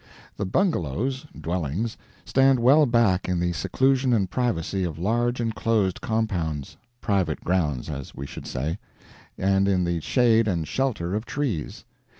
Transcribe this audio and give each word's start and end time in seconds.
The 0.35 0.47
bungalows 0.47 1.27
(dwellings) 1.39 1.95
stand 2.25 2.59
well 2.59 2.87
back 2.87 3.29
in 3.29 3.39
the 3.39 3.53
seclusion 3.53 4.13
and 4.13 4.27
privacy 4.31 4.83
of 4.83 4.97
large 4.97 5.39
enclosed 5.39 6.01
compounds 6.01 6.75
(private 7.01 7.43
grounds, 7.43 7.87
as 7.87 8.15
we 8.15 8.25
should 8.25 8.47
say) 8.47 8.79
and 9.37 9.67
in 9.67 9.83
the 9.83 9.99
shade 9.99 10.47
and 10.47 10.67
shelter 10.67 11.13
of 11.13 11.27
trees. 11.27 11.85